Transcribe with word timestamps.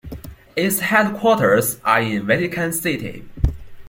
Its 0.55 0.79
headquarters 0.79 1.79
are 1.85 2.01
in 2.01 2.25
Vatican 2.25 2.73
City. 2.73 3.23